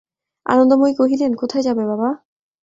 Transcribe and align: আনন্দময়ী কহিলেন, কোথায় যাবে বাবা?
আনন্দময়ী 0.45 0.93
কহিলেন, 0.95 1.31
কোথায় 1.35 1.63
যাবে 1.63 1.83
বাবা? 1.87 2.09